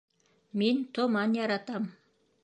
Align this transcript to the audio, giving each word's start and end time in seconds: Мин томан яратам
Мин 0.61 0.77
томан 0.97 1.31
яратам 1.43 1.83